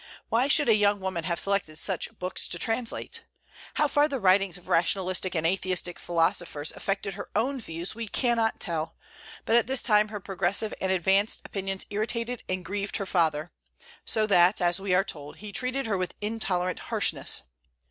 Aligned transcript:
Why 0.29 0.47
should 0.47 0.67
a 0.67 0.73
young 0.73 0.99
woman 0.99 1.25
have 1.25 1.39
selected 1.39 1.77
such 1.77 2.09
books 2.17 2.47
to 2.47 2.57
translate? 2.57 3.27
How 3.75 3.87
far 3.87 4.07
the 4.07 4.19
writings 4.19 4.57
of 4.57 4.67
rationalistic 4.67 5.35
and 5.35 5.45
atheistic 5.45 5.99
philosophers 5.99 6.71
affected 6.71 7.13
her 7.13 7.29
own 7.35 7.61
views 7.61 7.93
we 7.93 8.07
cannot 8.07 8.59
tell; 8.59 8.95
but 9.45 9.55
at 9.55 9.67
this 9.67 9.83
time 9.83 10.07
her 10.07 10.19
progressive 10.19 10.73
and 10.81 10.91
advanced 10.91 11.41
opinions 11.45 11.85
irritated 11.91 12.41
and 12.49 12.65
grieved 12.65 12.97
her 12.97 13.05
father, 13.05 13.51
so 14.03 14.25
that, 14.25 14.59
as 14.59 14.81
we 14.81 14.95
are 14.95 15.03
told, 15.03 15.35
he 15.35 15.51
treated 15.51 15.85
her 15.85 15.99
with 15.99 16.15
intolerant 16.19 16.79
harshness. 16.79 17.43